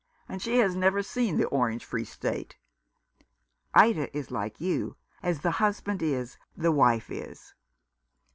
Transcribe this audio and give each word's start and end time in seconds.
And 0.27 0.41
she 0.41 0.57
has 0.57 0.75
never 0.75 1.03
seen 1.03 1.37
the 1.37 1.45
Orange 1.49 1.85
Free 1.85 2.05
State."" 2.05 2.57
Ida 3.85 4.09
is 4.17 4.31
like 4.31 4.59
you 4.59 4.97
—'as 5.21 5.41
the 5.41 5.51
husband 5.61 6.01
is 6.01 6.39
the 6.57 6.71
wife 6.71 7.11
is.' 7.11 7.53